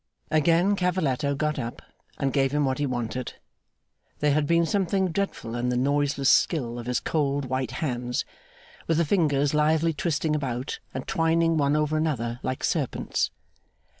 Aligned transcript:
Again 0.31 0.75
Cavalletto 0.75 1.35
got 1.37 1.59
up, 1.59 1.79
and 2.17 2.33
gave 2.33 2.53
him 2.53 2.65
what 2.65 2.79
he 2.79 2.87
wanted. 2.87 3.35
There 4.17 4.33
had 4.33 4.47
been 4.47 4.65
something 4.65 5.11
dreadful 5.11 5.53
in 5.55 5.69
the 5.69 5.77
noiseless 5.77 6.27
skill 6.27 6.79
of 6.79 6.87
his 6.87 6.99
cold, 6.99 7.45
white 7.45 7.69
hands, 7.85 8.25
with 8.87 8.97
the 8.97 9.05
fingers 9.05 9.53
lithely 9.53 9.93
twisting 9.93 10.35
about 10.35 10.79
and 10.91 11.07
twining 11.07 11.55
one 11.55 11.75
over 11.75 11.97
another 11.97 12.39
like 12.41 12.63
serpents. 12.63 13.29